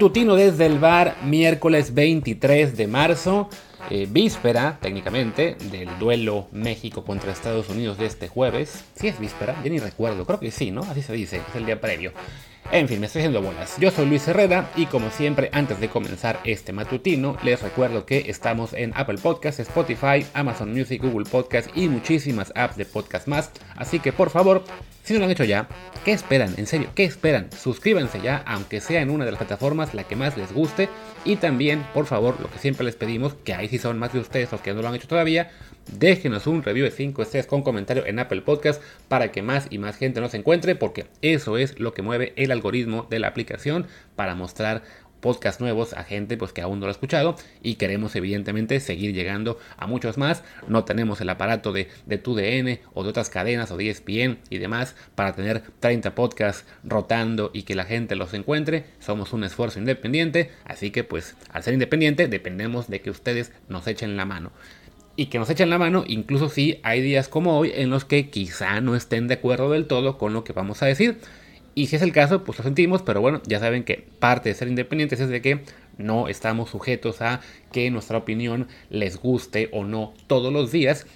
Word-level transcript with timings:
Matutino 0.00 0.34
desde 0.34 0.64
el 0.64 0.78
bar, 0.78 1.18
miércoles 1.24 1.92
23 1.92 2.74
de 2.74 2.86
marzo, 2.86 3.50
eh, 3.90 4.08
víspera 4.08 4.78
técnicamente 4.80 5.58
del 5.70 5.90
duelo 5.98 6.48
México 6.52 7.04
contra 7.04 7.32
Estados 7.32 7.68
Unidos 7.68 7.98
de 7.98 8.06
este 8.06 8.26
jueves. 8.26 8.82
Si 8.94 9.08
es 9.08 9.20
víspera, 9.20 9.60
ya 9.62 9.68
ni 9.68 9.78
recuerdo, 9.78 10.24
creo 10.24 10.40
que 10.40 10.50
sí, 10.50 10.70
¿no? 10.70 10.80
Así 10.84 11.02
se 11.02 11.12
dice, 11.12 11.42
es 11.46 11.54
el 11.54 11.66
día 11.66 11.82
previo. 11.82 12.12
En 12.72 12.86
fin, 12.86 13.00
me 13.00 13.06
estoy 13.06 13.22
haciendo 13.22 13.42
bolas. 13.42 13.76
Yo 13.80 13.90
soy 13.90 14.06
Luis 14.06 14.28
Herrera 14.28 14.70
y 14.76 14.86
como 14.86 15.10
siempre, 15.10 15.50
antes 15.52 15.80
de 15.80 15.88
comenzar 15.88 16.38
este 16.44 16.72
matutino, 16.72 17.36
les 17.42 17.60
recuerdo 17.62 18.06
que 18.06 18.30
estamos 18.30 18.74
en 18.74 18.92
Apple 18.94 19.18
Podcasts, 19.20 19.58
Spotify, 19.58 20.24
Amazon 20.34 20.72
Music, 20.72 21.02
Google 21.02 21.28
Podcasts 21.28 21.72
y 21.74 21.88
muchísimas 21.88 22.52
apps 22.54 22.76
de 22.76 22.84
podcast 22.84 23.26
más. 23.26 23.50
Así 23.74 23.98
que 23.98 24.12
por 24.12 24.30
favor, 24.30 24.62
si 25.02 25.12
no 25.12 25.18
lo 25.18 25.24
han 25.24 25.32
hecho 25.32 25.42
ya, 25.42 25.66
¿qué 26.04 26.12
esperan? 26.12 26.54
En 26.58 26.68
serio, 26.68 26.90
¿qué 26.94 27.02
esperan? 27.02 27.50
Suscríbanse 27.50 28.20
ya, 28.20 28.44
aunque 28.46 28.80
sea 28.80 29.00
en 29.02 29.10
una 29.10 29.24
de 29.24 29.32
las 29.32 29.38
plataformas 29.38 29.92
la 29.92 30.04
que 30.04 30.14
más 30.14 30.36
les 30.36 30.52
guste. 30.52 30.88
Y 31.24 31.36
también, 31.36 31.84
por 31.92 32.06
favor, 32.06 32.40
lo 32.40 32.48
que 32.48 32.60
siempre 32.60 32.86
les 32.86 32.94
pedimos, 32.94 33.34
que 33.34 33.52
ahí 33.52 33.66
sí 33.66 33.78
son 33.78 33.98
más 33.98 34.12
de 34.12 34.20
ustedes 34.20 34.52
los 34.52 34.60
que 34.60 34.72
no 34.72 34.80
lo 34.80 34.86
han 34.86 34.94
hecho 34.94 35.08
todavía, 35.08 35.50
déjenos 35.92 36.46
un 36.46 36.62
review 36.62 36.84
de 36.84 36.90
5 36.90 37.22
estrellas 37.22 37.46
con 37.46 37.62
comentario 37.62 38.06
en 38.06 38.18
Apple 38.18 38.42
Podcast 38.42 38.82
para 39.08 39.32
que 39.32 39.42
más 39.42 39.66
y 39.70 39.78
más 39.78 39.96
gente 39.96 40.20
nos 40.20 40.34
encuentre, 40.34 40.74
porque 40.74 41.06
eso 41.22 41.56
es 41.58 41.78
lo 41.78 41.94
que 41.94 42.02
mueve 42.02 42.32
el 42.36 42.52
algoritmo 42.52 43.06
de 43.10 43.18
la 43.18 43.28
aplicación 43.28 43.86
para 44.16 44.34
mostrar 44.34 44.82
podcasts 45.20 45.60
nuevos 45.60 45.92
a 45.92 46.04
gente 46.04 46.36
pues 46.36 46.52
que 46.52 46.62
aún 46.62 46.80
no 46.80 46.86
lo 46.86 46.90
ha 46.90 46.92
escuchado 46.92 47.36
y 47.62 47.74
queremos 47.74 48.16
evidentemente 48.16 48.80
seguir 48.80 49.14
llegando 49.14 49.58
a 49.76 49.86
muchos 49.86 50.18
más. 50.18 50.42
No 50.66 50.84
tenemos 50.84 51.20
el 51.20 51.28
aparato 51.28 51.72
de, 51.72 51.88
de 52.06 52.18
TUDN 52.18 52.80
o 52.94 53.02
de 53.04 53.10
otras 53.10 53.30
cadenas 53.30 53.70
o 53.70 53.76
de 53.76 53.90
ESPN 53.90 54.38
y 54.48 54.58
demás 54.58 54.96
para 55.14 55.34
tener 55.34 55.62
30 55.80 56.14
podcasts 56.14 56.64
rotando 56.84 57.50
y 57.52 57.62
que 57.62 57.74
la 57.74 57.84
gente 57.84 58.16
los 58.16 58.34
encuentre. 58.34 58.84
Somos 58.98 59.32
un 59.32 59.44
esfuerzo 59.44 59.78
independiente, 59.78 60.50
así 60.64 60.90
que 60.90 61.04
pues 61.04 61.36
al 61.52 61.62
ser 61.62 61.74
independiente 61.74 62.28
dependemos 62.28 62.88
de 62.88 63.00
que 63.00 63.10
ustedes 63.10 63.52
nos 63.68 63.86
echen 63.86 64.16
la 64.16 64.24
mano 64.24 64.52
y 65.20 65.26
que 65.26 65.38
nos 65.38 65.50
echen 65.50 65.68
la 65.68 65.76
mano, 65.76 66.04
incluso 66.06 66.48
si 66.48 66.80
hay 66.82 67.02
días 67.02 67.28
como 67.28 67.58
hoy 67.58 67.72
en 67.74 67.90
los 67.90 68.06
que 68.06 68.30
quizá 68.30 68.80
no 68.80 68.96
estén 68.96 69.28
de 69.28 69.34
acuerdo 69.34 69.70
del 69.70 69.86
todo 69.86 70.16
con 70.16 70.32
lo 70.32 70.44
que 70.44 70.54
vamos 70.54 70.82
a 70.82 70.86
decir. 70.86 71.18
Y 71.74 71.88
si 71.88 71.96
es 71.96 72.00
el 72.00 72.10
caso, 72.10 72.42
pues 72.42 72.56
lo 72.56 72.64
sentimos, 72.64 73.02
pero 73.02 73.20
bueno, 73.20 73.42
ya 73.44 73.60
saben 73.60 73.84
que 73.84 74.08
parte 74.18 74.48
de 74.48 74.54
ser 74.54 74.68
independientes 74.68 75.20
es 75.20 75.28
de 75.28 75.42
que 75.42 75.60
no 75.98 76.26
estamos 76.28 76.70
sujetos 76.70 77.20
a 77.20 77.42
que 77.70 77.90
nuestra 77.90 78.16
opinión 78.16 78.68
les 78.88 79.18
guste 79.18 79.68
o 79.74 79.84
no 79.84 80.14
todos 80.26 80.54
los 80.54 80.72
días. 80.72 81.06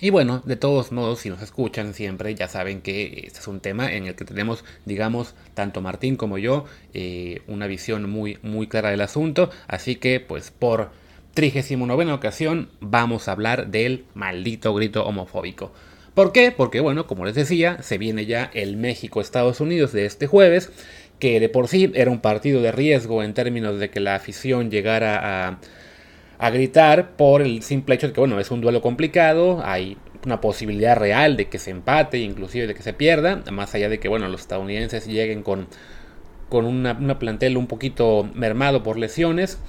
Y 0.00 0.10
bueno, 0.10 0.42
de 0.44 0.56
todos 0.56 0.90
modos, 0.90 1.20
si 1.20 1.30
nos 1.30 1.40
escuchan 1.40 1.94
siempre, 1.94 2.34
ya 2.34 2.48
saben 2.48 2.80
que 2.80 3.22
este 3.24 3.38
es 3.38 3.46
un 3.46 3.60
tema 3.60 3.92
en 3.92 4.08
el 4.08 4.16
que 4.16 4.24
tenemos, 4.24 4.64
digamos, 4.84 5.36
tanto 5.54 5.80
Martín 5.80 6.16
como 6.16 6.38
yo, 6.38 6.64
eh, 6.92 7.42
una 7.46 7.68
visión 7.68 8.10
muy, 8.10 8.36
muy 8.42 8.66
clara 8.66 8.90
del 8.90 9.00
asunto. 9.00 9.48
Así 9.68 9.94
que, 9.94 10.18
pues, 10.18 10.50
por 10.50 10.90
39 11.38 12.12
ocasión 12.14 12.68
vamos 12.80 13.28
a 13.28 13.30
hablar 13.30 13.68
del 13.68 14.06
maldito 14.14 14.74
grito 14.74 15.06
homofóbico. 15.06 15.70
¿Por 16.12 16.32
qué? 16.32 16.50
Porque 16.50 16.80
bueno, 16.80 17.06
como 17.06 17.24
les 17.24 17.36
decía, 17.36 17.80
se 17.80 17.96
viene 17.96 18.26
ya 18.26 18.50
el 18.54 18.76
México-Estados 18.76 19.60
Unidos 19.60 19.92
de 19.92 20.04
este 20.04 20.26
jueves, 20.26 20.72
que 21.20 21.38
de 21.38 21.48
por 21.48 21.68
sí 21.68 21.92
era 21.94 22.10
un 22.10 22.18
partido 22.18 22.60
de 22.60 22.72
riesgo 22.72 23.22
en 23.22 23.34
términos 23.34 23.78
de 23.78 23.88
que 23.88 24.00
la 24.00 24.16
afición 24.16 24.68
llegara 24.68 25.50
a, 25.50 25.58
a 26.38 26.50
gritar 26.50 27.12
por 27.12 27.40
el 27.40 27.62
simple 27.62 27.94
hecho 27.94 28.08
de 28.08 28.14
que 28.14 28.20
bueno, 28.20 28.40
es 28.40 28.50
un 28.50 28.60
duelo 28.60 28.82
complicado, 28.82 29.62
hay 29.64 29.96
una 30.26 30.40
posibilidad 30.40 30.96
real 30.96 31.36
de 31.36 31.48
que 31.48 31.60
se 31.60 31.70
empate, 31.70 32.18
inclusive 32.18 32.66
de 32.66 32.74
que 32.74 32.82
se 32.82 32.94
pierda, 32.94 33.44
más 33.52 33.76
allá 33.76 33.88
de 33.88 34.00
que 34.00 34.08
bueno, 34.08 34.26
los 34.26 34.40
estadounidenses 34.40 35.06
lleguen 35.06 35.44
con, 35.44 35.68
con 36.48 36.64
una, 36.64 36.94
una 36.94 37.20
plantel 37.20 37.56
un 37.56 37.68
poquito 37.68 38.28
mermado 38.34 38.82
por 38.82 38.98
lesiones. 38.98 39.60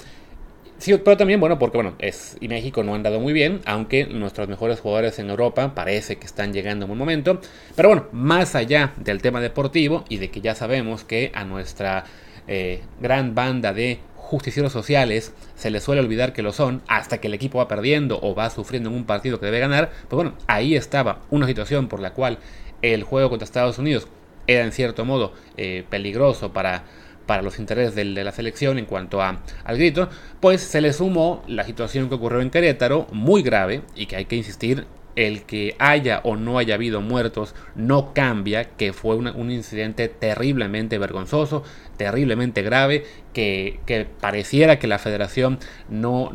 Sí, 0.80 0.96
pero 1.04 1.18
también, 1.18 1.42
bueno, 1.42 1.60
porque 1.60 1.78
bueno, 1.78 1.96
es, 2.00 2.38
y 2.40 2.48
México 2.48 2.84
no 2.84 2.94
ha 2.94 2.96
andado 2.96 3.20
muy 3.20 3.34
bien, 3.34 3.60
aunque 3.66 4.06
nuestros 4.06 4.48
mejores 4.48 4.80
jugadores 4.80 5.20
en 5.20 5.30
Europa 5.30 5.76
parece 5.76 6.16
que 6.16 6.26
están 6.26 6.54
llegando 6.54 6.86
en 6.86 6.92
un 6.92 6.98
momento. 6.98 7.42
Pero 7.76 7.90
bueno, 7.90 8.06
más 8.14 8.56
allá 8.56 8.94
del 8.96 9.22
tema 9.22 9.42
deportivo 9.42 10.06
y 10.08 10.18
de 10.18 10.32
que 10.32 10.40
ya 10.40 10.56
sabemos 10.56 11.04
que 11.04 11.34
a 11.36 11.44
nuestra 11.44 12.06
eh, 12.48 12.82
gran 13.02 13.36
banda 13.36 13.74
de 13.74 14.00
justicieros 14.16 14.72
sociales 14.72 15.34
se 15.56 15.70
les 15.70 15.84
suele 15.84 16.00
olvidar 16.00 16.32
que 16.32 16.44
lo 16.44 16.54
son 16.54 16.82
hasta 16.88 17.20
que 17.20 17.28
el 17.28 17.34
equipo 17.34 17.58
va 17.58 17.68
perdiendo 17.68 18.18
o 18.22 18.34
va 18.34 18.50
sufriendo 18.50 18.90
en 18.90 18.96
un 18.96 19.04
partido 19.04 19.38
que 19.38 19.48
debe 19.48 19.60
ganar, 19.60 19.92
pues 20.08 20.16
bueno, 20.16 20.34
ahí 20.48 20.76
estaba 20.76 21.20
una 21.30 21.46
situación 21.46 21.90
por 21.90 22.00
la 22.00 22.14
cual 22.14 22.38
el 22.82 23.04
juego 23.04 23.30
contra 23.30 23.44
Estados 23.44 23.80
Unidos 23.80 24.08
era 24.48 24.64
en 24.64 24.72
cierto 24.72 25.04
modo 25.04 25.34
eh, 25.58 25.84
peligroso 25.90 26.54
para 26.54 26.86
para 27.30 27.44
los 27.44 27.60
intereses 27.60 27.94
de, 27.94 28.06
la 28.06 28.32
selección 28.32 28.80
en 28.80 28.86
cuanto 28.86 29.22
a, 29.22 29.40
al 29.64 29.78
grito, 29.78 30.10
pues 30.40 30.62
se 30.62 30.82
le 30.82 30.92
sumó 30.94 31.44
la 31.46 31.64
situación 31.64 32.10
que 32.10 32.16
ocurrió 32.16 32.42
en 32.42 32.50
Querétaro, 32.50 33.06
muy 33.12 33.44
grave, 33.44 33.84
y 33.96 34.08
que 34.08 34.16
hay 34.16 34.26
que 34.26 34.36
insistir, 34.36 34.88
el 35.16 35.44
que 35.44 35.76
haya 35.78 36.22
o 36.24 36.38
no 36.38 36.58
haya 36.58 36.74
habido 36.74 37.02
muertos 37.02 37.54
no 37.76 38.16
cambia, 38.16 38.64
que 38.64 38.94
fue 38.94 39.16
un 39.16 39.52
incidente 39.52 40.08
terriblemente 40.08 40.98
vergonzoso, 40.98 41.62
terriblemente 41.98 42.64
grave, 42.64 43.06
que, 43.32 44.08
pareciera 44.20 44.80
que 44.80 44.88
la 44.88 44.98
federación 44.98 45.60
no, 45.88 46.32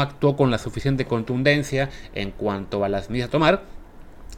actuó 0.00 0.34
con 0.34 0.50
la 0.50 0.58
suficiente 0.58 1.04
contundencia 1.04 1.88
en 2.16 2.32
cuanto 2.32 2.82
a 2.82 2.88
las 2.88 3.10
medidas 3.10 3.28
a 3.28 3.30
tomar. 3.30 3.62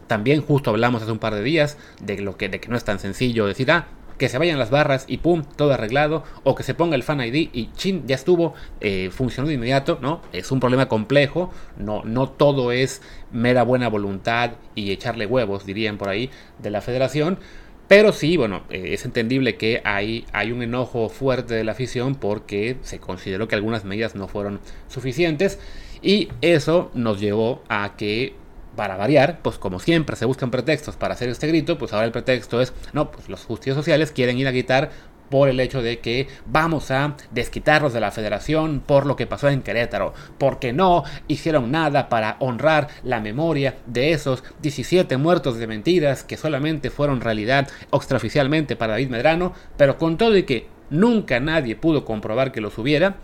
También 0.07 0.43
justo 0.43 0.69
hablamos 0.69 1.01
hace 1.01 1.13
un 1.13 1.19
par 1.19 1.35
de 1.35 1.43
días 1.43 1.79
de, 2.03 2.21
lo 2.21 2.37
que, 2.37 2.51
de 2.51 2.61
que 2.61 2.69
no 2.69 2.77
es 2.77 2.85
tan 2.85 2.99
sencillo 2.99 3.47
decir, 3.47 3.71
ah, 3.71 3.87
que 4.19 4.29
se 4.29 4.39
vayan 4.39 4.59
las 4.59 4.71
barras 4.71 5.05
y 5.09 5.19
pum, 5.19 5.45
todo 5.57 5.73
arreglado, 5.73 6.25
o 6.43 6.55
que 6.55 6.63
se 6.63 6.75
ponga 6.75 6.97
el 6.97 7.03
fan 7.03 7.21
ID 7.21 7.51
y 7.53 7.71
chin, 7.77 8.05
ya 8.07 8.15
estuvo, 8.15 8.55
eh, 8.81 9.11
funcionó 9.11 9.49
de 9.49 9.55
inmediato, 9.55 9.99
¿no? 10.01 10.21
Es 10.33 10.53
un 10.53 10.61
problema 10.61 10.89
complejo, 10.89 11.53
no, 11.77 12.03
no 12.05 12.29
todo 12.29 12.73
es 12.73 13.03
mera 13.33 13.63
buena 13.63 13.89
voluntad 13.89 14.53
y 14.75 14.93
echarle 14.93 15.27
huevos, 15.27 15.67
dirían 15.67 15.99
por 15.99 16.09
ahí, 16.09 16.31
de 16.61 16.71
la 16.71 16.81
federación. 16.81 17.39
Pero 17.87 18.13
sí, 18.13 18.37
bueno, 18.37 18.63
eh, 18.71 18.91
es 18.93 19.05
entendible 19.05 19.57
que 19.57 19.83
hay, 19.85 20.25
hay 20.33 20.53
un 20.53 20.63
enojo 20.63 21.09
fuerte 21.11 21.55
de 21.55 21.65
la 21.65 21.73
afición 21.73 22.15
porque 22.15 22.79
se 22.83 22.99
consideró 22.99 23.47
que 23.47 23.57
algunas 23.57 23.85
medidas 23.85 24.15
no 24.15 24.27
fueron 24.27 24.61
suficientes 24.89 25.59
y 26.01 26.29
eso 26.41 26.91
nos 26.95 27.21
llevó 27.21 27.63
a 27.69 27.95
que 27.97 28.35
para 28.77 28.97
variar, 28.97 29.41
pues 29.43 29.59
como 29.59 29.81
siempre 29.81 30.17
se 30.17 30.25
buscan 30.25 30.51
pretextos 30.51 30.97
para 30.97 31.15
hacer 31.15 31.29
este 31.29 31.47
grito, 31.47 31.79
pues 31.79 31.93
ahora 31.93 32.07
el 32.07 32.13
pretexto 32.13 32.61
es, 32.61 32.73
no, 32.93 33.11
pues 33.11 33.29
los 33.29 33.45
justicieros 33.45 33.79
sociales 33.79 34.13
quieren 34.13 34.39
ir 34.39 34.49
a 34.49 34.51
gritar 34.51 34.91
por 35.31 35.49
el 35.49 35.61
hecho 35.61 35.83
de 35.83 35.99
que 35.99 36.29
vamos 36.47 36.91
a 36.91 37.17
desquitarlos 37.33 37.93
de 37.93 38.01
la 38.01 38.11
federación 38.11 38.81
por 38.81 39.07
lo 39.07 39.17
que 39.17 39.27
pasó 39.27 39.49
en 39.49 39.63
Querétaro, 39.63 40.15
porque 40.39 40.73
no 40.73 41.05
hicieron 41.29 41.71
nada 41.71 42.09
para 42.09 42.37
honrar 42.41 42.89
la 43.03 43.21
memoria 43.21 43.77
de 43.87 44.13
esos 44.13 44.45
17 44.63 45.17
muertos 45.17 45.59
de 45.59 45.67
mentiras 45.67 46.25
que 46.25 46.37
solamente 46.37 46.91
fueron 46.91 47.21
realidad 47.21 47.69
extraoficialmente 47.93 48.77
para 48.77 48.93
David 48.93 49.09
Medrano, 49.09 49.55
pero 49.77 49.99
con 49.99 50.19
todo 50.19 50.37
y 50.37 50.45
que 50.45 50.69
nunca 50.91 51.41
nadie 51.41 51.77
pudo 51.77 52.05
comprobar 52.05 52.53
que 52.53 52.61
los 52.61 52.79
hubiera, 52.79 53.17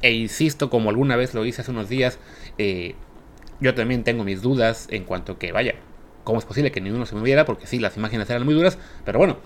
e 0.00 0.12
insisto 0.12 0.68
como 0.68 0.90
alguna 0.90 1.16
vez 1.16 1.32
lo 1.34 1.44
hice 1.44 1.62
hace 1.62 1.70
unos 1.70 1.88
días, 1.88 2.18
eh, 2.58 2.96
yo 3.62 3.74
también 3.74 4.04
tengo 4.04 4.24
mis 4.24 4.42
dudas 4.42 4.88
en 4.90 5.04
cuanto 5.04 5.38
que, 5.38 5.52
vaya, 5.52 5.74
¿cómo 6.24 6.38
es 6.38 6.44
posible 6.44 6.72
que 6.72 6.80
ninguno 6.80 7.06
se 7.06 7.14
moviera? 7.14 7.44
Porque 7.44 7.66
sí, 7.66 7.78
las 7.78 7.96
imágenes 7.96 8.28
eran 8.28 8.44
muy 8.44 8.54
duras, 8.54 8.78
pero 9.04 9.18
bueno, 9.18 9.38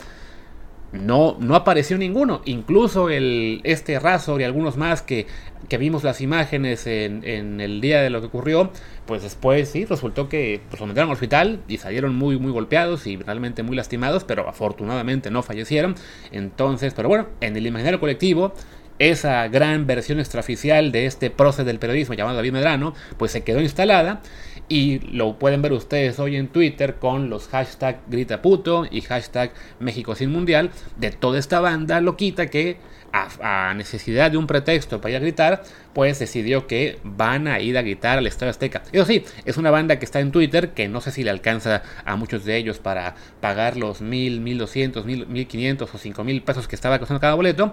no, 0.93 1.37
no 1.39 1.55
apareció 1.55 1.99
ninguno. 1.99 2.41
Incluso 2.45 3.11
el, 3.11 3.61
este 3.65 3.99
Razor 3.99 4.41
y 4.41 4.45
algunos 4.45 4.77
más 4.77 5.03
que, 5.03 5.27
que 5.69 5.79
vimos 5.79 6.05
las 6.05 6.21
imágenes 6.21 6.87
en, 6.87 7.61
el 7.61 7.81
día 7.81 8.03
de 8.03 8.11
lo 8.11 8.21
que 8.21 8.29
ocurrió, 8.29 8.71
pues 9.07 9.23
después 9.23 9.69
sí, 9.69 9.85
resultó 9.85 10.29
que 10.29 10.61
pues, 10.69 10.81
lo 10.81 10.87
metieron 10.87 11.11
al 11.11 11.15
hospital 11.15 11.61
y 11.69 11.79
salieron 11.79 12.15
muy, 12.15 12.39
muy 12.39 12.53
golpeados 12.53 13.07
y 13.07 13.17
realmente 13.17 13.63
muy 13.63 13.77
lastimados, 13.77 14.25
pero 14.25 14.49
afortunadamente 14.49 15.31
no 15.31 15.43
fallecieron. 15.43 15.95
Entonces, 16.33 16.95
pero 16.95 17.09
bueno, 17.09 17.27
en 17.41 17.57
el 17.57 17.67
imaginario 17.67 18.01
colectivo 18.01 18.55
esa 18.99 19.49
gran 19.49 19.87
versión 19.87 20.21
extraoficial 20.21 20.93
de 20.93 21.07
este 21.07 21.31
prócer 21.31 21.65
del 21.65 21.79
periodismo 21.79 22.15
llamado 22.15 22.37
David 22.37 22.53
Medrano, 22.53 22.95
pues 23.19 23.33
se 23.33 23.45
quedó 23.45 23.61
instalada 23.61 24.21
y 24.69 24.99
lo 25.13 25.39
pueden 25.39 25.63
ver 25.63 25.73
ustedes 25.73 26.19
hoy 26.19 26.37
en 26.37 26.49
Twitter 26.49 26.97
con 26.97 27.31
los 27.31 27.49
hashtag 27.49 28.01
grita 28.09 28.43
puto 28.43 28.87
y 28.91 29.01
hashtag 29.03 29.53
México 29.79 30.15
sin 30.15 30.33
mundial 30.33 30.71
de 30.97 31.11
toda 31.11 31.39
esta 31.39 31.61
banda 31.61 32.01
loquita 32.01 32.47
que 32.47 32.79
a, 33.13 33.73
necesidad 33.75 34.31
de 34.31 34.37
un 34.37 34.47
pretexto 34.47 35.01
para 35.01 35.13
ir 35.13 35.17
a 35.17 35.21
gritar, 35.21 35.63
pues 35.95 36.19
decidió 36.19 36.67
que 36.67 36.99
van 37.03 37.49
a 37.49 37.61
ir 37.61 37.79
a 37.79 37.83
gritar 37.83 38.19
al 38.19 38.27
Estadio 38.27 38.51
Azteca. 38.51 38.83
Eso 38.93 39.07
sí, 39.07 39.25
es 39.45 39.57
una 39.57 39.71
banda 39.71 39.99
que 39.99 40.05
está 40.05 40.21
en 40.21 40.33
Twitter, 40.33 40.71
que 40.71 40.89
no 40.89 41.01
sé 41.01 41.11
si 41.11 41.23
le 41.25 41.31
alcanza 41.31 41.83
a 42.05 42.17
muchos 42.17 42.45
de 42.45 42.57
ellos 42.57 42.79
para 42.79 43.15
pagar 43.41 43.77
los 43.77 44.01
mil, 44.01 44.41
mil 44.41 44.59
doscientos, 44.59 45.07
mil 45.07 45.47
quinientos 45.47 45.95
o 45.95 45.99
cinco 45.99 46.25
mil 46.25 46.43
pesos 46.43 46.69
que 46.69 46.77
estaba 46.77 46.99
costando 46.99 47.21
cada 47.21 47.35
boleto, 47.35 47.73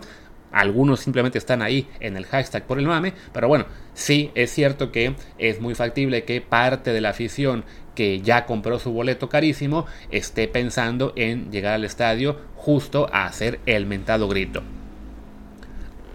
algunos 0.53 1.01
simplemente 1.01 1.38
están 1.38 1.61
ahí 1.61 1.88
en 2.00 2.15
el 2.15 2.25
hashtag 2.25 2.65
por 2.65 2.79
el 2.79 2.85
mame, 2.85 3.13
pero 3.33 3.47
bueno, 3.47 3.65
sí 3.94 4.31
es 4.35 4.51
cierto 4.51 4.91
que 4.91 5.15
es 5.38 5.59
muy 5.59 5.75
factible 5.75 6.23
que 6.23 6.39
parte 6.39 6.94
de 6.94 7.01
la 7.01 7.09
afición 7.09 7.65
que 7.95 8.21
ya 8.21 8.45
compró 8.45 8.79
su 8.79 8.91
boleto 8.91 9.29
carísimo 9.29 9.85
esté 10.11 10.47
pensando 10.47 11.13
en 11.15 11.51
llegar 11.51 11.73
al 11.73 11.83
estadio 11.83 12.39
justo 12.55 13.09
a 13.11 13.25
hacer 13.25 13.59
el 13.65 13.85
mentado 13.85 14.27
grito. 14.27 14.63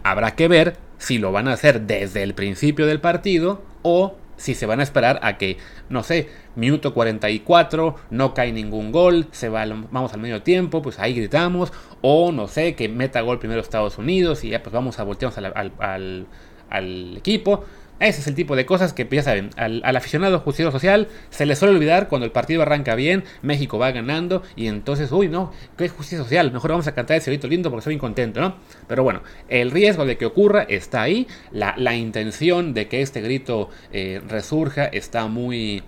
Habrá 0.03 0.35
que 0.35 0.49
ver 0.49 0.77
si 0.99 1.19
lo 1.19 1.33
van 1.33 1.49
a 1.49 1.53
hacer 1.53 1.83
desde 1.83 2.23
el 2.23 2.35
principio 2.35 2.87
del 2.87 3.01
partido 3.01 3.63
o 3.83 4.17
si 4.39 4.55
se 4.55 4.65
van 4.65 4.81
a 4.81 4.83
esperar 4.83 5.21
a 5.23 5.37
que, 5.37 5.59
no 5.91 6.03
sé, 6.03 6.31
minuto 6.57 6.95
44, 6.95 7.97
no 8.11 8.33
cae 8.33 8.53
ningún 8.53 8.91
gol, 8.91 9.27
se 9.33 9.51
va, 9.51 9.67
vamos 9.67 10.15
al 10.15 10.21
medio 10.21 10.43
tiempo, 10.43 10.81
pues 10.81 10.99
ahí 10.99 11.13
gritamos, 11.13 11.73
o 12.01 12.33
no 12.33 12.49
sé, 12.49 12.75
que 12.75 12.89
meta 12.89 13.21
gol 13.21 13.39
primero 13.39 13.61
Estados 13.61 13.99
Unidos 13.99 14.45
y 14.45 14.51
ya 14.51 14.63
pues 14.63 14.73
vamos 14.73 14.99
a 14.99 15.05
voltearnos 15.05 15.39
al, 15.39 16.27
al 16.71 17.17
equipo. 17.17 17.65
Ese 18.01 18.21
es 18.21 18.27
el 18.27 18.35
tipo 18.35 18.55
de 18.55 18.65
cosas 18.65 18.93
que, 18.93 19.09
ya 19.11 19.23
saben, 19.23 19.51
al, 19.57 19.83
aficionado 19.97 20.39
justiciero 20.41 20.71
social 20.71 21.09
se 21.31 21.47
le 21.47 21.57
suele 21.57 21.75
olvidar 21.75 22.09
cuando 22.09 22.25
el 22.25 22.33
partido 22.33 22.63
arranca 22.63 22.95
bien, 22.95 23.25
México 23.43 23.79
va 23.79 23.91
ganando 23.91 24.43
y 24.55 24.69
entonces, 24.69 25.11
uy, 25.11 25.29
no, 25.29 25.53
¿qué 25.77 25.85
es 25.85 25.93
justicia 25.93 26.19
social? 26.19 26.53
Mejor 26.53 26.71
vamos 26.71 26.87
a 26.87 26.95
cantar 26.95 27.17
ese 27.17 27.31
grito 27.31 27.49
lindo 27.49 27.71
porque 27.71 27.81
estoy 27.81 27.99
contento, 27.99 28.41
¿no? 28.41 28.57
Pero 28.87 29.03
bueno, 29.03 29.23
el 29.49 29.71
riesgo 29.71 30.07
de 30.07 30.17
que 30.17 30.27
ocurra 30.27 30.63
está 30.63 31.03
ahí, 31.03 31.27
la, 31.51 31.97
intención 31.97 32.75
de 32.75 32.87
que 32.87 33.03
este 33.03 33.21
grito 33.21 33.71
eh, 33.93 34.21
resurja 34.29 34.85
está 34.85 35.27
muy, 35.27 35.83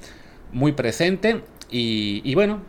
muy 0.53 0.73
presente 0.73 1.43
y, 1.71 2.35
bueno, 2.35 2.63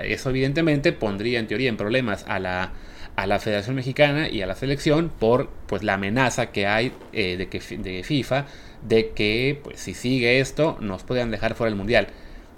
eso 0.00 0.30
evidentemente 0.30 0.92
pondría 0.92 1.38
en 1.38 1.46
teoría 1.46 1.68
en 1.68 1.76
problemas 1.76 2.24
a 2.28 2.38
la 2.38 2.72
a 3.16 3.26
la 3.26 3.40
Federación 3.40 3.74
Mexicana 3.74 4.28
y 4.28 4.42
a 4.42 4.46
la 4.46 4.54
selección 4.54 5.10
por 5.10 5.50
pues 5.66 5.82
la 5.82 5.94
amenaza 5.94 6.52
que 6.52 6.68
hay 6.68 6.92
eh, 7.12 7.36
de 7.36 7.48
que 7.48 7.58
de 7.58 8.04
FIFA 8.04 8.46
de 8.82 9.10
que 9.10 9.60
pues 9.64 9.80
si 9.80 9.94
sigue 9.94 10.38
esto 10.38 10.78
nos 10.80 11.02
puedan 11.02 11.32
dejar 11.32 11.54
fuera 11.54 11.70
del 11.70 11.76
mundial. 11.76 12.08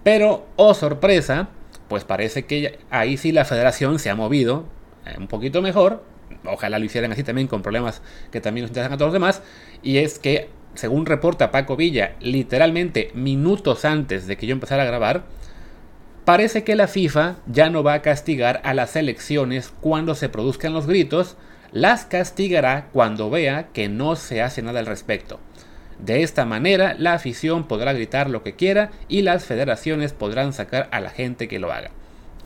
Pero, 0.03 0.47
oh 0.57 0.75
sorpresa, 0.75 1.49
pues 1.89 2.05
parece 2.05 2.45
que 2.45 2.79
ahí 2.91 3.17
sí 3.17 3.33
la 3.33 3.45
federación 3.45 3.99
se 3.99 4.11
ha 4.11 4.15
movido 4.15 4.65
eh, 5.07 5.15
un 5.19 5.29
poquito 5.29 5.63
mejor. 5.63 6.05
Ojalá 6.45 6.79
lo 6.79 6.85
hicieran 6.85 7.13
así 7.13 7.23
también 7.23 7.49
con 7.49 7.63
problemas 7.63 8.03
que 8.31 8.41
también 8.41 8.65
nos 8.65 8.71
interesan 8.71 8.93
a 8.93 8.97
todos 8.97 9.09
los 9.09 9.15
demás. 9.15 9.43
Y 9.83 9.99
es 9.99 10.19
que, 10.19 10.49
según 10.75 11.07
reporta 11.07 11.51
Paco 11.51 11.77
Villa, 11.77 12.17
literalmente 12.21 13.11
minutos 13.15 13.85
antes 13.85 14.27
de 14.27 14.37
que 14.37 14.47
yo 14.47 14.53
empezara 14.53 14.85
a 14.85 14.87
grabar, 14.87 15.25
parece 16.25 16.65
que 16.65 16.77
la 16.77 16.89
FIFA 16.89 17.37
ya 17.47 17.71
no 17.71 17.83
va 17.83 17.95
a 17.95 18.03
castigar 18.03 18.61
a 18.65 18.75
las 18.75 18.97
elecciones 18.97 19.73
cuando 19.81 20.15
se 20.15 20.29
produzcan 20.29 20.73
los 20.73 20.87
gritos, 20.87 21.37
las 21.73 22.05
castigará 22.05 22.89
cuando 22.93 23.31
vea 23.31 23.69
que 23.73 23.89
no 23.89 24.17
se 24.17 24.43
hace 24.43 24.63
nada 24.63 24.81
al 24.81 24.87
respecto. 24.87 25.41
De 25.99 26.23
esta 26.23 26.47
manera, 26.47 26.95
la 26.99 27.13
afición 27.13 27.69
podrá 27.69 27.93
gritar 27.93 28.31
lo 28.31 28.43
que 28.43 28.55
quiera 28.55 28.91
y 29.09 29.23
las 29.23 29.45
federaciones 29.45 30.13
podrán 30.13 30.53
sacar 30.53 30.89
a 30.93 31.01
la 31.01 31.11
gente 31.11 31.47
que 31.47 31.59
lo 31.59 31.73
haga. 31.73 31.91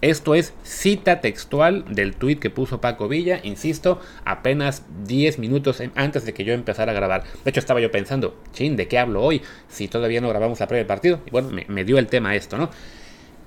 Esto 0.00 0.34
es 0.34 0.52
cita 0.64 1.22
textual 1.22 1.84
del 1.88 2.14
tuit 2.14 2.38
que 2.38 2.50
puso 2.50 2.78
Paco 2.78 3.08
Villa, 3.08 3.40
insisto, 3.42 4.00
apenas 4.26 4.82
10 5.06 5.38
minutos 5.38 5.82
antes 5.94 6.26
de 6.26 6.34
que 6.34 6.44
yo 6.44 6.52
empezara 6.52 6.92
a 6.92 6.94
grabar. 6.94 7.22
De 7.42 7.48
hecho, 7.48 7.60
estaba 7.60 7.80
yo 7.80 7.90
pensando, 7.90 8.36
chin, 8.52 8.76
¿de 8.76 8.86
qué 8.86 8.98
hablo 8.98 9.22
hoy? 9.22 9.40
Si 9.68 9.88
todavía 9.88 10.20
no 10.20 10.28
grabamos 10.28 10.60
la 10.60 10.66
previa 10.66 10.80
del 10.80 10.88
partido. 10.88 11.20
Y 11.24 11.30
bueno, 11.30 11.48
me, 11.68 11.84
dio 11.84 11.96
el 11.96 12.08
tema 12.08 12.34
esto, 12.34 12.58
¿no? 12.58 12.68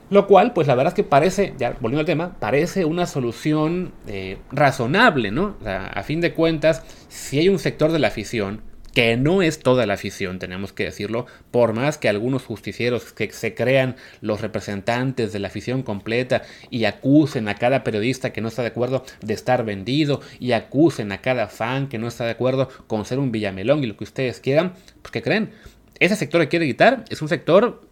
Lo 0.09 0.27
cual, 0.27 0.53
pues 0.53 0.67
la 0.67 0.75
verdad 0.75 0.91
es 0.91 0.95
que 0.95 1.03
parece, 1.03 1.53
ya 1.57 1.71
volviendo 1.81 1.99
al 1.99 2.05
tema, 2.05 2.37
parece 2.39 2.85
una 2.85 3.05
solución 3.05 3.91
eh, 4.07 4.37
razonable, 4.51 5.31
¿no? 5.31 5.57
a 5.65 6.01
fin 6.03 6.21
de 6.21 6.33
cuentas, 6.33 6.83
si 7.09 7.39
hay 7.39 7.49
un 7.49 7.59
sector 7.59 7.91
de 7.91 7.99
la 7.99 8.07
afición 8.07 8.61
que 8.97 9.15
no 9.15 9.43
es 9.43 9.59
toda 9.59 9.85
la 9.85 9.93
afición, 9.93 10.39
tenemos 10.39 10.73
que 10.73 10.85
decirlo, 10.85 11.27
por 11.51 11.73
más 11.73 11.99
que 11.99 12.09
algunos 12.09 12.43
justicieros 12.43 13.13
que 13.13 13.31
se 13.31 13.53
crean 13.53 13.95
los 14.21 14.41
representantes 14.41 15.31
de 15.31 15.37
la 15.37 15.49
afición 15.49 15.83
completa 15.83 16.41
y 16.71 16.85
acusen 16.85 17.47
a 17.47 17.53
cada 17.53 17.83
periodista 17.83 18.33
que 18.33 18.41
no 18.41 18.47
está 18.47 18.63
de 18.63 18.69
acuerdo 18.69 19.05
de 19.21 19.35
estar 19.35 19.63
vendido 19.63 20.21
y 20.39 20.53
acusen 20.53 21.11
a 21.11 21.21
cada 21.21 21.47
fan 21.47 21.89
que 21.89 21.99
no 21.99 22.07
está 22.07 22.25
de 22.25 22.31
acuerdo 22.31 22.69
con 22.87 23.05
ser 23.05 23.19
un 23.19 23.31
villamelón 23.31 23.83
y 23.83 23.85
lo 23.85 23.97
que 23.97 24.03
ustedes 24.03 24.39
quieran, 24.39 24.73
pues 25.03 25.11
que 25.11 25.21
creen, 25.21 25.51
ese 25.99 26.15
sector 26.15 26.41
que 26.41 26.47
quiere 26.47 26.65
gritar 26.65 27.05
es 27.09 27.21
un 27.21 27.29
sector 27.29 27.87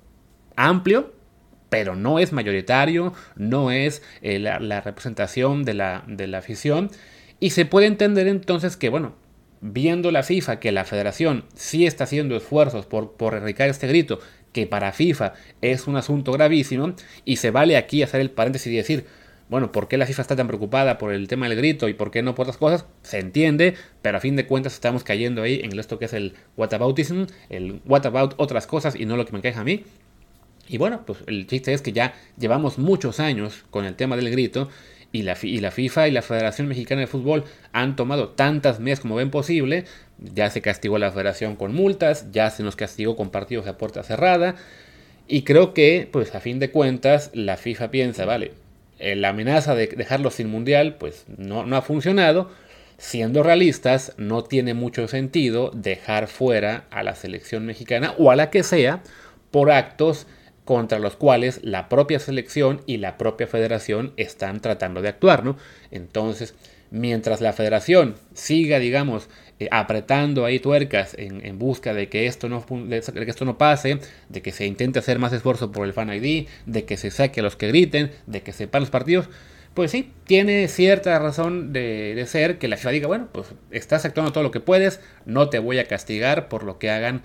amplio, 0.55 1.13
pero 1.69 1.95
no 1.95 2.19
es 2.19 2.31
mayoritario, 2.31 3.13
no 3.35 3.71
es 3.71 4.01
eh, 4.21 4.39
la, 4.39 4.81
representación 4.81 5.63
de 5.63 5.73
la, 5.73 6.03
de 6.07 6.27
la 6.27 6.39
afición. 6.39 6.89
Y 7.39 7.51
se 7.51 7.65
puede 7.65 7.87
entender 7.87 8.27
entonces 8.27 8.77
que, 8.77 8.89
bueno, 8.89 9.15
viendo 9.61 10.11
la 10.11 10.23
FIFA 10.23 10.59
que 10.59 10.71
la 10.71 10.85
federación 10.85 11.45
sí 11.55 11.85
está 11.85 12.05
haciendo 12.05 12.35
esfuerzos 12.35 12.85
por, 12.85 13.13
por 13.13 13.33
erradicar 13.33 13.69
este 13.69 13.87
grito, 13.87 14.19
que 14.53 14.67
para 14.67 14.93
FIFA 14.93 15.33
es 15.61 15.87
un 15.87 15.97
asunto 15.97 16.31
gravísimo, 16.31 16.93
y 17.25 17.37
se 17.37 17.51
vale 17.51 17.77
aquí 17.77 18.03
hacer 18.03 18.21
el 18.21 18.31
paréntesis 18.31 18.71
y 18.71 18.77
decir, 18.77 19.05
bueno, 19.47 19.71
¿por 19.71 19.87
qué 19.87 19.97
la 19.97 20.07
FIFA 20.07 20.21
está 20.23 20.35
tan 20.35 20.47
preocupada 20.47 20.97
por 20.97 21.13
el 21.13 21.27
tema 21.27 21.47
del 21.47 21.57
grito 21.57 21.87
y 21.87 21.93
por 21.93 22.09
qué 22.09 22.23
no 22.23 22.33
por 22.33 22.45
otras 22.45 22.57
cosas? 22.57 22.85
Se 23.03 23.19
entiende, 23.19 23.75
pero 24.01 24.17
a 24.17 24.21
fin 24.21 24.35
de 24.35 24.47
cuentas 24.47 24.73
estamos 24.73 25.03
cayendo 25.03 25.43
ahí 25.43 25.61
en 25.63 25.77
esto 25.77 25.99
que 25.99 26.05
es 26.05 26.13
el 26.13 26.33
whataboutism, 26.57 27.25
el 27.49 27.81
what 27.85 28.05
about 28.07 28.33
otras 28.37 28.65
cosas 28.65 28.95
y 28.95 29.05
no 29.05 29.17
lo 29.17 29.25
que 29.25 29.33
me 29.33 29.41
queja 29.41 29.61
a 29.61 29.63
mí. 29.63 29.83
Y 30.67 30.77
bueno, 30.77 31.03
pues 31.05 31.19
el 31.27 31.47
chiste 31.47 31.73
es 31.73 31.81
que 31.81 31.91
ya 31.91 32.13
llevamos 32.37 32.77
muchos 32.77 33.19
años 33.19 33.63
con 33.69 33.85
el 33.85 33.95
tema 33.95 34.15
del 34.15 34.29
grito 34.31 34.69
y 35.15 35.21
la, 35.23 35.35
FIFA 35.35 36.07
y 36.09 36.11
la 36.11 36.21
Federación 36.21 36.67
Mexicana 36.67 37.01
de 37.01 37.07
Fútbol 37.07 37.45
han 37.71 37.95
tomado 37.95 38.29
tantas 38.29 38.81
medidas 38.81 38.99
como 38.99 39.15
ven 39.15 39.31
posible. 39.31 39.85
Ya 40.19 40.49
se 40.49 40.61
castigó 40.61 40.97
a 40.97 40.99
la 40.99 41.11
federación 41.11 41.55
con 41.55 41.73
multas, 41.73 42.31
ya 42.31 42.49
se 42.49 42.63
nos 42.63 42.75
castigó 42.75 43.15
con 43.15 43.29
partidos 43.29 43.65
a 43.67 43.77
puerta 43.77 44.03
cerrada. 44.03 44.55
Y 45.27 45.43
creo 45.43 45.73
que, 45.73 46.09
pues 46.11 46.35
a 46.35 46.41
fin 46.41 46.59
de 46.59 46.69
cuentas, 46.69 47.31
la 47.33 47.55
FIFA 47.55 47.91
piensa, 47.91 48.25
vale, 48.25 48.51
eh, 48.99 49.15
la 49.15 49.29
amenaza 49.29 49.73
de 49.73 49.87
dejarlo 49.87 50.31
sin 50.31 50.49
mundial, 50.49 50.95
pues 50.99 51.25
no, 51.37 51.65
no 51.65 51.77
ha 51.77 51.81
funcionado. 51.81 52.51
Siendo 52.97 53.41
realistas, 53.41 54.13
no 54.17 54.43
tiene 54.43 54.73
mucho 54.73 55.07
sentido 55.07 55.71
dejar 55.73 56.27
fuera 56.27 56.85
a 56.91 57.03
la 57.03 57.15
selección 57.15 57.65
mexicana 57.65 58.13
o 58.17 58.31
a 58.31 58.35
la 58.35 58.49
que 58.49 58.63
sea 58.63 59.01
por 59.51 59.71
actos 59.71 60.27
contra 60.65 60.99
los 60.99 61.15
cuales 61.15 61.59
la 61.63 61.87
propia 61.87 62.19
selección 62.19 62.81
y 62.85 62.97
la 62.97 63.17
propia 63.17 63.47
federación 63.47 64.13
están 64.17 64.59
tratando 64.59 65.01
de 65.01 65.09
actuar, 65.09 65.45
¿no? 65.45 65.55
Entonces, 65.91 66.55
mientras 66.91 67.39
la 67.39 67.53
federación 67.53 68.15
siga, 68.33 68.79
digamos, 68.79 69.29
eh, 69.59 69.69
apretando 69.71 70.43
ahí 70.43 70.59
tuercas 70.59 71.15
en, 71.17 71.57
busca 71.57 71.93
de 71.93 72.09
que, 72.09 72.27
esto 72.27 72.49
no, 72.49 72.65
que 72.65 73.25
esto 73.27 73.45
no 73.45 73.57
pase, 73.57 73.99
de 74.27 74.41
que 74.41 74.51
se 74.51 74.65
intente 74.65 74.99
hacer 74.99 75.19
más 75.19 75.31
esfuerzo 75.33 75.71
por 75.71 75.85
el 75.85 75.93
Fan 75.93 76.11
ID, 76.13 76.47
de 76.65 76.85
que 76.85 76.97
se 76.97 77.11
saque 77.11 77.39
a 77.39 77.43
los 77.43 77.55
que 77.55 77.67
griten, 77.67 78.11
de 78.25 78.41
que 78.41 78.51
se 78.51 78.67
los 78.67 78.89
partidos, 78.89 79.29
pues 79.73 79.91
sí, 79.91 80.11
tiene 80.25 80.67
cierta 80.67 81.19
razón 81.19 81.73
de, 81.73 82.15
de, 82.15 82.25
ser 82.25 82.57
que 82.57 82.69
la 82.69 82.77
FIFA 82.77 82.89
diga, 82.91 83.07
bueno, 83.07 83.27
pues 83.31 83.47
estás 83.71 84.05
actuando 84.05 84.31
todo 84.31 84.43
lo 84.43 84.51
que 84.51 84.61
puedes, 84.61 85.01
no 85.25 85.49
te 85.49 85.59
voy 85.59 85.79
a 85.79 85.85
castigar 85.85 86.47
por 86.47 86.63
lo 86.63 86.79
que 86.79 86.89
hagan 86.89 87.23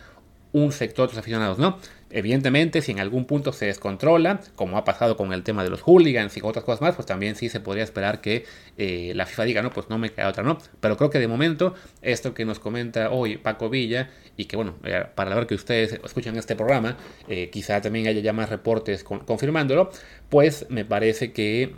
un 0.52 0.72
sector 0.72 1.08
de 1.08 1.14
los 1.14 1.18
aficionados, 1.18 1.58
¿no? 1.58 1.78
Evidentemente, 2.12 2.82
si 2.82 2.90
en 2.90 2.98
algún 2.98 3.24
punto 3.24 3.52
se 3.52 3.66
descontrola, 3.66 4.40
como 4.56 4.76
ha 4.76 4.84
pasado 4.84 5.16
con 5.16 5.32
el 5.32 5.44
tema 5.44 5.62
de 5.62 5.70
los 5.70 5.80
hooligans 5.82 6.36
y 6.36 6.40
otras 6.42 6.64
cosas 6.64 6.80
más, 6.80 6.96
pues 6.96 7.06
también 7.06 7.36
sí 7.36 7.48
se 7.48 7.60
podría 7.60 7.84
esperar 7.84 8.20
que 8.20 8.44
eh, 8.78 9.12
la 9.14 9.26
FIFA 9.26 9.44
diga, 9.44 9.62
no, 9.62 9.70
pues 9.70 9.88
no 9.88 9.98
me 9.98 10.10
queda 10.10 10.28
otra, 10.28 10.42
¿no? 10.42 10.58
Pero 10.80 10.96
creo 10.96 11.10
que 11.10 11.20
de 11.20 11.28
momento, 11.28 11.74
esto 12.02 12.34
que 12.34 12.44
nos 12.44 12.58
comenta 12.58 13.10
hoy 13.10 13.36
Paco 13.36 13.70
Villa, 13.70 14.10
y 14.36 14.46
que 14.46 14.56
bueno, 14.56 14.74
eh, 14.82 15.04
para 15.14 15.34
ver 15.36 15.46
que 15.46 15.54
ustedes 15.54 16.00
escuchan 16.04 16.36
este 16.36 16.56
programa, 16.56 16.96
eh, 17.28 17.48
quizá 17.50 17.80
también 17.80 18.08
haya 18.08 18.20
ya 18.20 18.32
más 18.32 18.50
reportes 18.50 19.04
confirmándolo, 19.04 19.90
pues 20.28 20.66
me 20.68 20.84
parece 20.84 21.32
que 21.32 21.74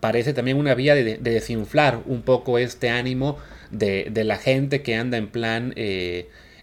parece 0.00 0.34
también 0.34 0.58
una 0.58 0.74
vía 0.74 0.94
de, 0.94 1.16
desinflar 1.16 2.02
un 2.04 2.20
poco 2.20 2.58
este 2.58 2.90
ánimo 2.90 3.38
de, 3.70 4.10
la 4.24 4.36
gente 4.36 4.82
que 4.82 4.94
anda 4.94 5.16
en 5.16 5.28
plan 5.28 5.72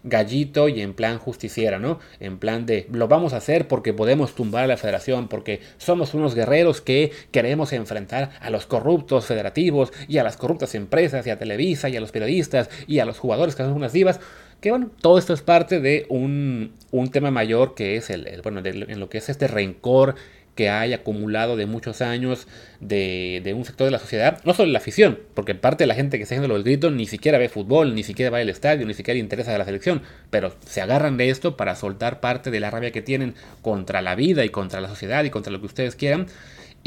gallito 0.05 0.69
y 0.69 0.81
en 0.81 0.93
plan 0.93 1.17
justiciera, 1.17 1.79
¿no? 1.79 1.99
En 2.19 2.37
plan 2.37 2.65
de 2.65 2.87
lo 2.91 3.07
vamos 3.07 3.33
a 3.33 3.37
hacer 3.37 3.67
porque 3.67 3.93
podemos 3.93 4.35
tumbar 4.35 4.63
a 4.63 4.67
la 4.67 4.77
federación, 4.77 5.27
porque 5.27 5.59
somos 5.77 6.13
unos 6.13 6.35
guerreros 6.35 6.79
que 6.79 7.11
queremos 7.31 7.73
enfrentar 7.73 8.31
a 8.39 8.49
los 8.49 8.65
corruptos 8.65 9.25
federativos 9.25 9.91
y 10.07 10.19
a 10.19 10.23
las 10.23 10.37
corruptas 10.37 10.75
empresas 10.75 11.25
y 11.27 11.31
a 11.31 11.39
Televisa 11.39 11.89
y 11.89 11.97
a 11.97 12.01
los 12.01 12.11
periodistas 12.11 12.69
y 12.87 12.99
a 12.99 13.05
los 13.05 13.19
jugadores 13.19 13.55
que 13.55 13.63
son 13.63 13.73
unas 13.73 13.93
divas. 13.93 14.19
Que 14.61 14.69
bueno, 14.69 14.89
todo 15.01 15.17
esto 15.17 15.33
es 15.33 15.41
parte 15.41 15.79
de 15.79 16.05
un, 16.09 16.71
un 16.91 17.11
tema 17.11 17.29
mayor 17.29 17.75
que 17.75 17.97
es 17.97 18.09
el, 18.09 18.41
bueno, 18.41 18.61
en 18.63 18.99
lo 18.99 19.09
que 19.09 19.17
es 19.17 19.29
este 19.29 19.47
rencor 19.47 20.15
que 20.55 20.69
hay 20.69 20.93
acumulado 20.93 21.57
de 21.57 21.65
muchos 21.65 22.01
años 22.01 22.47
de, 22.79 23.53
un 23.55 23.65
sector 23.65 23.85
de 23.85 23.91
la 23.91 23.99
sociedad, 23.99 24.41
no 24.45 24.53
solo 24.53 24.71
la 24.71 24.79
afición, 24.79 25.19
porque 25.33 25.53
parte 25.53 25.83
de 25.83 25.87
la 25.87 25.95
gente 25.95 26.17
que 26.17 26.23
está 26.23 26.35
haciendo 26.35 26.47
lo 26.47 26.55
del 26.55 26.63
grito 26.63 26.91
ni 26.91 27.05
siquiera 27.05 27.37
ve 27.37 27.49
fútbol, 27.49 27.93
ni 27.93 28.03
siquiera 28.03 28.31
va 28.31 28.37
al 28.37 28.49
estadio, 28.49 28.85
ni 28.85 28.93
siquiera 28.93 29.19
interesa 29.19 29.51
de 29.51 29.57
la 29.57 29.65
selección, 29.65 30.01
pero 30.29 30.55
se 30.65 30.81
agarran 30.81 31.17
de 31.17 31.29
esto 31.29 31.57
para 31.57 31.75
soltar 31.75 32.21
parte 32.21 32.51
de 32.51 32.59
la 32.61 32.71
rabia 32.71 32.91
que 32.91 33.01
tienen 33.01 33.35
contra 33.61 34.01
la 34.01 34.15
vida 34.15 34.45
y 34.45 34.49
contra 34.49 34.79
la 34.79 34.87
sociedad 34.87 35.23
y 35.25 35.29
contra 35.29 35.51
lo 35.51 35.59
que 35.59 35.65
ustedes 35.67 35.95
quieran. 35.95 36.27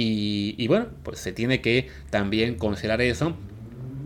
Y, 0.00 0.64
bueno, 0.68 0.86
pues 1.02 1.18
se 1.18 1.32
tiene 1.32 1.60
que 1.60 1.88
también 2.10 2.54
considerar 2.54 3.02
eso 3.02 3.36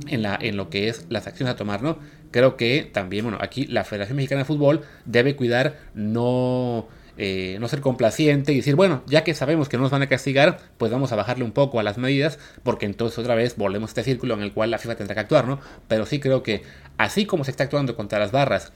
en, 0.09 0.23
la, 0.23 0.39
en 0.41 0.57
lo 0.57 0.71
que 0.71 0.89
es 0.89 1.05
las 1.11 1.27
acciones 1.27 1.53
a 1.53 1.57
tomar, 1.57 1.83
¿no? 1.83 1.99
Creo 2.31 2.57
que 2.57 2.89
también, 2.91 3.27
bueno, 3.27 3.37
aquí 3.43 3.67
la 3.67 3.85
Federación 3.85 4.17
Mexicana 4.17 4.41
de 4.41 4.45
Fútbol 4.47 4.81
debe 5.05 5.37
cuidar 5.37 5.77
no 5.95 6.89
eh, 7.19 7.57
no 7.61 7.69
ser 7.69 7.81
complaciente 7.81 8.53
y 8.53 8.57
decir, 8.57 8.75
bueno, 8.75 9.03
ya 9.07 9.25
que 9.25 9.35
sabemos 9.35 9.69
que 9.69 9.77
no 9.77 9.83
nos 9.83 9.93
van 9.93 10.03
a 10.03 10.09
castigar, 10.09 10.59
pues 10.79 10.91
vamos 10.91 11.13
a 11.13 11.17
bajarle 11.17 11.45
un 11.45 11.53
poco 11.53 11.79
a 11.79 11.83
las 11.83 11.99
medidas, 11.99 12.39
porque 12.63 12.87
entonces 12.87 13.19
otra 13.19 13.35
vez 13.35 13.57
volvemos 13.57 13.89
a 13.89 13.93
este 13.93 14.05
círculo 14.05 14.35
en 14.35 14.43
el 14.43 14.53
cual 14.53 14.71
la 14.71 14.79
FIFA 14.79 14.97
tendrá 14.97 15.15
que 15.15 15.21
actuar, 15.21 15.47
¿no? 15.47 15.61
Pero 15.89 16.07
sí 16.07 16.21
creo 16.21 16.43
que 16.43 16.63
así 16.99 17.27
como 17.27 17.45
se 17.45 17.51
está 17.51 17.65
actuando 17.65 17.97
contra 17.97 18.19
las 18.19 18.33
barras, 18.33 18.73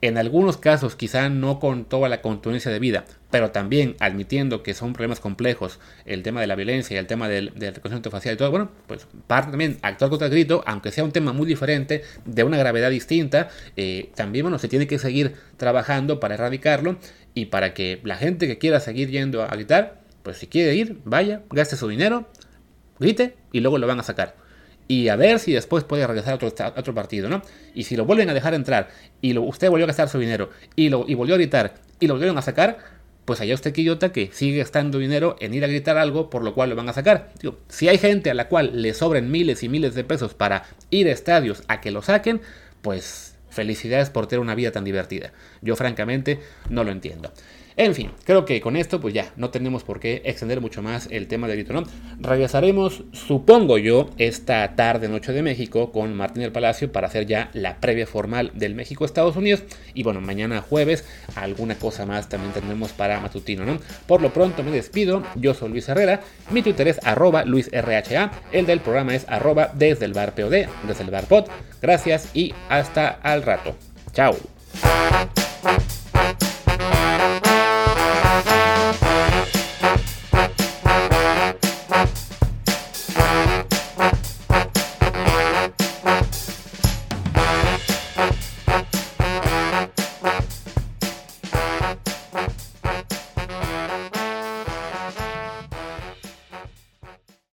en 0.00 0.16
algunos 0.16 0.56
casos 0.56 0.94
quizá 0.94 1.28
no 1.28 1.58
con 1.58 1.84
toda 1.84 2.08
la 2.08 2.22
contundencia 2.22 2.70
de 2.70 2.78
vida, 2.78 3.04
pero 3.30 3.50
también 3.50 3.96
admitiendo 3.98 4.62
que 4.62 4.74
son 4.74 4.92
problemas 4.92 5.18
complejos, 5.18 5.80
el 6.04 6.22
tema 6.22 6.40
de 6.40 6.46
la 6.46 6.54
violencia 6.54 6.94
y 6.94 6.98
el 6.98 7.06
tema 7.06 7.28
del, 7.28 7.48
reconocimiento 7.48 8.10
facial 8.10 8.34
y 8.34 8.38
todo, 8.38 8.50
bueno, 8.50 8.70
pues 8.86 9.06
parte 9.26 9.50
también 9.50 9.78
actuar 9.82 10.10
contra 10.10 10.26
el 10.26 10.32
grito, 10.32 10.62
aunque 10.66 10.92
sea 10.92 11.04
un 11.04 11.12
tema 11.12 11.32
muy 11.32 11.46
diferente, 11.46 12.02
de 12.24 12.44
una 12.44 12.56
gravedad 12.56 12.90
distinta, 12.90 13.48
eh, 13.76 14.10
también 14.14 14.44
bueno, 14.44 14.58
se 14.58 14.68
tiene 14.68 14.86
que 14.86 14.98
seguir 14.98 15.34
trabajando 15.56 16.20
para 16.20 16.34
erradicarlo 16.34 16.98
y 17.34 17.46
para 17.46 17.74
que 17.74 18.00
la 18.04 18.16
gente 18.16 18.46
que 18.46 18.58
quiera 18.58 18.80
seguir 18.80 19.10
yendo 19.10 19.42
a 19.42 19.48
gritar, 19.48 20.00
pues 20.22 20.38
si 20.38 20.46
quiere 20.46 20.74
ir, 20.74 21.00
vaya, 21.04 21.42
gaste 21.50 21.76
su 21.76 21.88
dinero, 21.88 22.28
grite 23.00 23.36
y 23.52 23.60
luego 23.60 23.78
lo 23.78 23.86
van 23.86 23.98
a 23.98 24.04
sacar 24.04 24.47
y 24.88 25.08
a 25.08 25.16
ver 25.16 25.38
si 25.38 25.52
después 25.52 25.84
puede 25.84 26.06
regresar 26.06 26.32
a 26.32 26.36
otro, 26.36 26.52
otro 26.76 26.94
partido, 26.94 27.28
¿no? 27.28 27.42
Y 27.74 27.84
si 27.84 27.94
lo 27.94 28.06
vuelven 28.06 28.30
a 28.30 28.34
dejar 28.34 28.54
entrar 28.54 28.88
y 29.20 29.34
lo, 29.34 29.42
usted 29.42 29.68
volvió 29.68 29.84
a 29.84 29.88
gastar 29.88 30.08
su 30.08 30.18
dinero 30.18 30.50
y, 30.74 30.88
lo, 30.88 31.04
y 31.06 31.14
volvió 31.14 31.34
a 31.34 31.38
gritar 31.38 31.74
y 32.00 32.06
lo 32.06 32.14
volvieron 32.14 32.38
a 32.38 32.42
sacar, 32.42 32.78
pues 33.26 33.42
allá 33.42 33.54
usted 33.54 33.74
quillota 33.74 34.10
que 34.10 34.30
sigue 34.32 34.58
gastando 34.58 34.98
dinero 34.98 35.36
en 35.40 35.52
ir 35.52 35.62
a 35.62 35.68
gritar 35.68 35.98
algo 35.98 36.30
por 36.30 36.42
lo 36.42 36.54
cual 36.54 36.70
lo 36.70 36.76
van 36.76 36.88
a 36.88 36.94
sacar. 36.94 37.30
Digo, 37.40 37.58
si 37.68 37.86
hay 37.88 37.98
gente 37.98 38.30
a 38.30 38.34
la 38.34 38.48
cual 38.48 38.80
le 38.80 38.94
sobren 38.94 39.30
miles 39.30 39.62
y 39.62 39.68
miles 39.68 39.94
de 39.94 40.04
pesos 40.04 40.32
para 40.32 40.64
ir 40.88 41.06
a 41.08 41.12
estadios 41.12 41.62
a 41.68 41.82
que 41.82 41.90
lo 41.90 42.00
saquen, 42.00 42.40
pues 42.80 43.34
felicidades 43.50 44.08
por 44.08 44.26
tener 44.26 44.40
una 44.40 44.54
vida 44.54 44.72
tan 44.72 44.84
divertida. 44.84 45.32
Yo 45.60 45.76
francamente 45.76 46.40
no 46.70 46.84
lo 46.84 46.90
entiendo. 46.90 47.30
En 47.78 47.94
fin, 47.94 48.10
creo 48.24 48.44
que 48.44 48.60
con 48.60 48.74
esto 48.74 49.00
pues 49.00 49.14
ya 49.14 49.30
no 49.36 49.50
tenemos 49.50 49.84
por 49.84 50.00
qué 50.00 50.20
extender 50.24 50.60
mucho 50.60 50.82
más 50.82 51.06
el 51.12 51.28
tema 51.28 51.46
de 51.46 51.54
grito, 51.54 51.72
¿no? 51.72 51.84
Regresaremos, 52.18 53.04
supongo 53.12 53.78
yo, 53.78 54.10
esta 54.18 54.74
tarde 54.74 55.08
noche 55.08 55.32
de 55.32 55.44
México 55.44 55.92
con 55.92 56.12
Martín 56.16 56.42
del 56.42 56.50
Palacio 56.50 56.90
para 56.90 57.06
hacer 57.06 57.26
ya 57.26 57.50
la 57.52 57.78
previa 57.78 58.08
formal 58.08 58.50
del 58.54 58.74
México-Estados 58.74 59.36
Unidos. 59.36 59.62
Y 59.94 60.02
bueno, 60.02 60.20
mañana 60.20 60.60
jueves 60.60 61.04
alguna 61.36 61.76
cosa 61.76 62.04
más 62.04 62.28
también 62.28 62.52
tendremos 62.52 62.90
para 62.90 63.20
matutino, 63.20 63.64
¿no? 63.64 63.78
Por 64.08 64.22
lo 64.22 64.32
pronto 64.32 64.64
me 64.64 64.72
despido, 64.72 65.22
yo 65.36 65.54
soy 65.54 65.68
Luis 65.68 65.88
Herrera, 65.88 66.20
mi 66.50 66.62
Twitter 66.62 66.88
es 66.88 66.98
arroba 67.06 67.44
LuisRHA, 67.44 68.32
el 68.50 68.66
del 68.66 68.80
programa 68.80 69.14
es 69.14 69.24
arroba 69.28 69.70
desde 69.72 70.04
el 70.04 70.14
bar 70.14 70.34
POD, 70.34 70.66
desde 70.82 71.04
el 71.04 71.10
bar 71.12 71.26
POD. 71.26 71.44
Gracias 71.80 72.28
y 72.34 72.52
hasta 72.68 73.08
al 73.22 73.44
rato. 73.44 73.76
Chao. 74.12 74.36